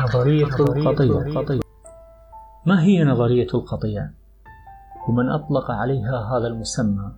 [0.00, 1.60] نظرية القطيع
[2.66, 4.10] ما هي نظرية القطيع؟
[5.08, 7.12] ومن أطلق عليها هذا المسمى؟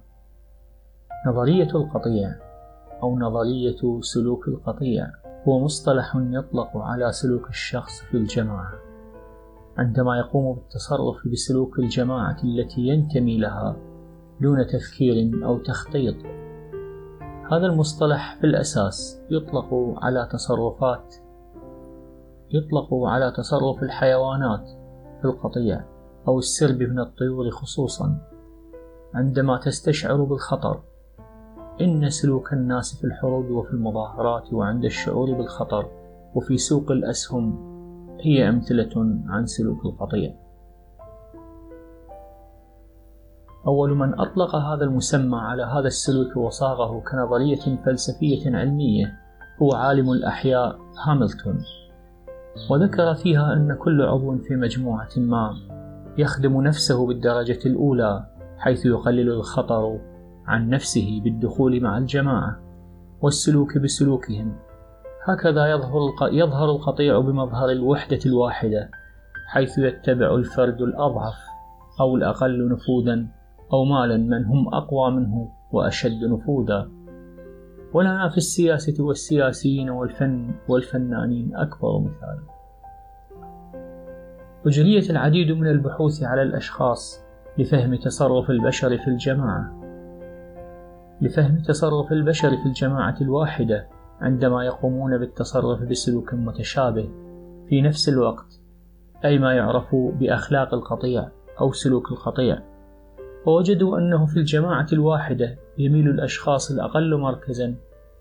[1.27, 2.35] نظرية القطيع
[3.03, 5.07] أو نظرية سلوك القطيع
[5.49, 8.73] هو مصطلح يطلق على سلوك الشخص في الجماعة
[9.79, 13.77] عندما يقوم بالتصرف بسلوك الجماعة التي ينتمي لها
[14.41, 16.17] دون تفكير أو تخطيط
[17.53, 19.69] هذا المصطلح في الأساس يطلق
[20.03, 21.15] على تصرفات
[22.53, 24.69] يطلق على تصرف الحيوانات
[25.21, 25.85] في القطيع
[26.29, 28.19] أو السرب من الطيور خصوصا
[29.15, 30.81] عندما تستشعر بالخطر.
[31.81, 35.91] إن سلوك الناس في الحروب وفي المظاهرات وعند الشعور بالخطر
[36.35, 37.73] وفي سوق الأسهم
[38.21, 40.35] هي أمثلة عن سلوك القطيع.
[43.67, 49.19] أول من أطلق هذا المسمى على هذا السلوك وصاغه كنظرية فلسفية علمية
[49.63, 51.65] هو عالم الأحياء هاملتون.
[52.71, 55.55] وذكر فيها أن كل عضو في مجموعة ما
[56.19, 58.27] يخدم نفسه بالدرجة الأولى
[58.59, 59.99] حيث يقلل الخطر
[60.47, 62.61] عن نفسه بالدخول مع الجماعة
[63.23, 64.57] والسلوك بسلوكهم.
[65.25, 66.01] هكذا يظهر
[66.33, 68.91] يظهر القطيع بمظهر الوحدة الواحدة
[69.47, 71.35] حيث يتبع الفرد الأضعف
[72.01, 73.27] أو الأقل نفوذا
[73.73, 76.89] أو مالا من هم أقوى منه وأشد نفوذا.
[77.93, 82.39] ولنا في السياسة والسياسيين والفن والفنانين أكبر مثال.
[84.67, 87.25] أجريت العديد من البحوث على الأشخاص
[87.59, 89.83] لفهم تصرف البشر في الجماعة.
[91.21, 93.87] لفهم تصرف البشر في الجماعة الواحدة
[94.21, 97.09] عندما يقومون بالتصرف بسلوك متشابه
[97.69, 98.61] في نفس الوقت
[99.25, 101.29] أي ما يعرف بأخلاق القطيع
[101.61, 102.72] أو سلوك القطيع.
[103.45, 107.75] فوجدوا أنه في الجماعة الواحدة يميل الأشخاص الأقل مركزا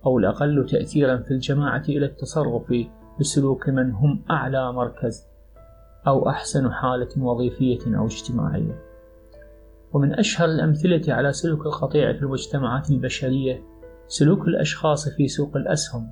[0.06, 2.74] أو الأقل تأثيرا في الجماعة إلى التصرف
[3.20, 5.28] بسلوك من هم أعلى مركز
[6.08, 8.82] أو أحسن حالة وظيفية أو اجتماعية.
[9.94, 13.64] ومن أشهر الأمثلة على سلوك القطيع في المجتمعات البشرية
[14.08, 16.08] سلوك الأشخاص في سوق الأسهم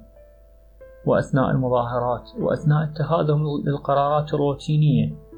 [1.05, 5.28] وأثناء المظاهرات وأثناء اتخاذهم للقرارات الروتينية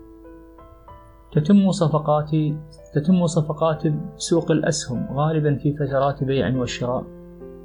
[1.31, 2.29] تتم صفقات
[2.93, 3.83] تتم صفقات
[4.15, 7.03] سوق الأسهم غالبا في فترات بيع وشراء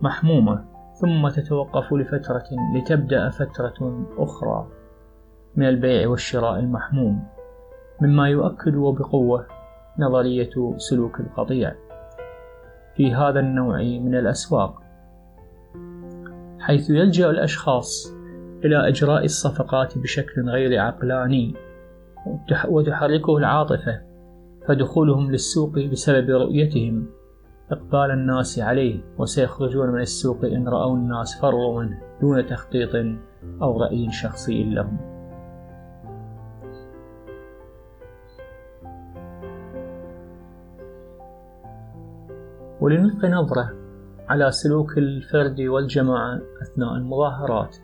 [0.03, 0.65] محمومة
[1.01, 2.45] ثم تتوقف لفترة
[2.77, 4.67] لتبدأ فترة أخرى
[5.57, 7.25] من البيع والشراء المحموم
[8.03, 9.47] مما يؤكد وبقوة
[9.99, 11.75] نظرية سلوك القطيع
[12.97, 14.83] في هذا النوع من الأسواق
[16.61, 18.13] حيث يلجأ الأشخاص
[18.65, 21.66] إلى إجراء الصفقات بشكل غير عقلاني
[22.69, 24.01] وتحركه العاطفة
[24.69, 27.07] فدخولهم للسوق بسبب رؤيتهم.
[27.71, 32.91] إقبال الناس عليه وسيخرجون من السوق إن رأوا الناس فروا منه دون تخطيط
[33.63, 35.17] أو رأي شخصي لهم.
[42.81, 43.73] ولنلقي نظرة
[44.29, 47.77] على سلوك الفرد والجماعة أثناء المظاهرات.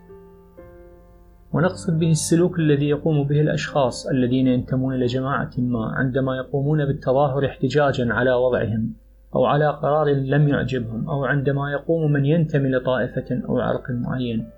[1.53, 7.45] ونقصد به السلوك الذي يقوم به الأشخاص الذين ينتمون إلى جماعة ما عندما يقومون بالتظاهر
[7.45, 8.93] احتجاجا على وضعهم
[9.35, 14.49] أو على قرار لم يعجبهم أو عندما يقوم من ينتمي لطائفة أو عرق معين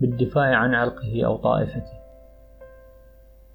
[0.00, 2.04] بالدفاع عن عرقه أو طائفته.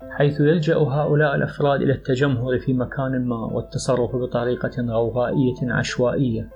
[0.10, 6.50] حيث يلجأ هؤلاء الأفراد إلى التجمهر في مكان ما والتصرف بطريقة غوغائية عشوائية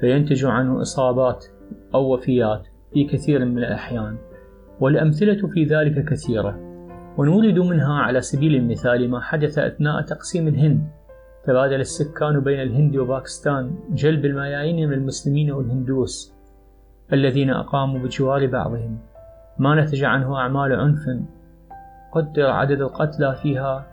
[0.00, 1.46] فينتج عنه إصابات
[1.94, 4.27] أو وفيات في كثير من الأحيان.
[4.80, 6.68] والأمثلة في ذلك كثيرة
[7.16, 10.88] ونورد منها على سبيل المثال ما حدث أثناء تقسيم الهند.
[11.44, 16.34] تبادل السكان بين الهند وباكستان جلب الملايين من المسلمين والهندوس
[17.12, 18.98] الذين أقاموا بجوار بعضهم.
[19.58, 21.00] ما نتج عنه أعمال عنف.
[22.12, 23.86] قدر عدد القتلى فيها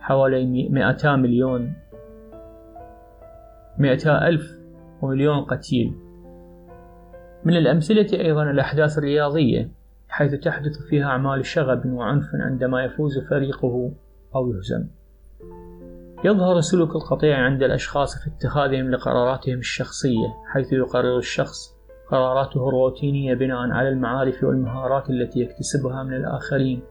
[0.00, 1.72] حوالي 200 مليون
[3.78, 4.58] 200 ألف
[5.02, 5.94] ومليون قتيل.
[7.44, 9.83] من الأمثلة أيضا الأحداث الرياضية.
[10.14, 13.92] حيث تحدث فيها أعمال شغب وعنف عندما يفوز فريقه
[14.34, 14.86] أو يهزم.
[16.24, 21.74] يظهر سلوك القطيع عند الأشخاص في اتخاذهم لقراراتهم الشخصية حيث يقرر الشخص
[22.10, 26.82] قراراته الروتينية بناء على المعارف والمهارات التي يكتسبها من الآخرين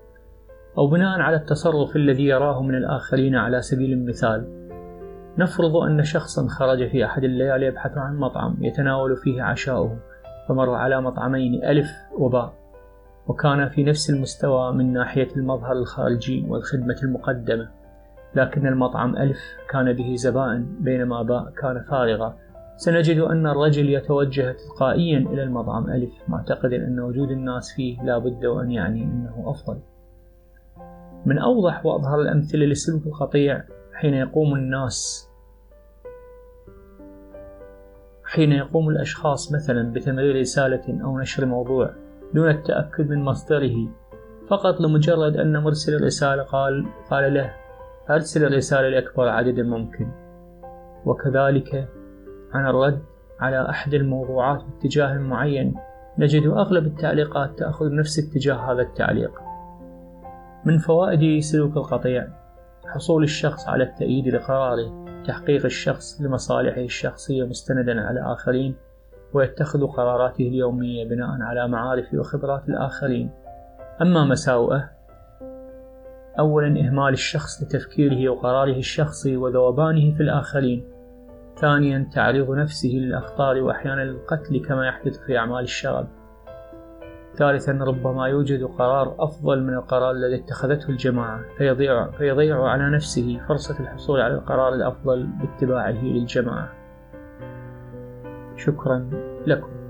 [0.77, 4.69] أو بناء على التصرف الذي يراه من الآخرين على سبيل المثال.
[5.37, 9.97] نفرض أن شخصا خرج في أحد الليالي يبحث عن مطعم يتناول فيه عشاؤه
[10.49, 11.87] فمر على مطعمين ألف
[12.19, 12.62] وباء.
[13.27, 17.69] وكان في نفس المستوى من ناحية المظهر الخارجي والخدمة المقدمة.
[18.35, 19.37] لكن المطعم ألف
[19.69, 22.37] كان به زبائن بينما باء كان فارغا.
[22.75, 28.45] سنجد أن الرجل يتوجه تلقائيا إلى المطعم ألف معتقدا أن وجود الناس فيه لا بد
[28.45, 29.79] وأن يعني أنه أفضل.
[31.25, 35.29] من أوضح وأظهر الأمثلة للسلوك القطيع حين يقوم الناس
[38.25, 41.93] حين يقوم الأشخاص مثلا بتمرير رسالة أو نشر موضوع
[42.33, 43.75] دون التأكد من مصدره.
[44.47, 47.53] فقط لمجرد أن مرسل الرسالة قال, قال له
[48.09, 50.11] أرسل الرسالة لأكبر عدد ممكن.
[51.05, 51.89] وكذلك
[52.53, 53.01] عن الرد
[53.39, 55.75] على أحد الموضوعات باتجاه معين
[56.17, 59.31] نجد أغلب التعليقات تأخذ نفس اتجاه هذا التعليق.
[60.65, 62.27] من فوائد سلوك القطيع
[62.85, 68.75] حصول الشخص على التأييد لقراره تحقيق الشخص لمصالحه الشخصية مستندا على آخرين
[69.33, 73.29] ويتخذ قراراته اليومية بناء على معارف وخبرات الآخرين.
[74.01, 74.89] أما مساوئه
[76.39, 80.93] أولا إهمال الشخص لتفكيره وقراره الشخصي وذوبانه في الآخرين.
[81.55, 86.07] ثانيا تعريض نفسه للأخطار وأحيانا للقتل كما يحدث في أعمال الشغب
[87.35, 93.79] ثالثا ربما يوجد قرار أفضل من القرار الذي اتخذته الجماعة فيضيع, فيضيع على نفسه فرصة
[93.79, 96.82] الحصول على القرار الأفضل باتباعه للجماعة.
[98.65, 99.09] شكرا
[99.47, 99.82] لكم.